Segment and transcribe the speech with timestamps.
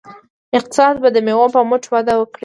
[0.57, 2.39] اقتصاد به د میوو په مټ وده وکړي.